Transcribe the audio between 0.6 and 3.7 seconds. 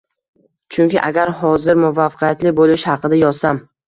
Chunki agar hozir muvaffaqiyatli bo’lish haqida yozsam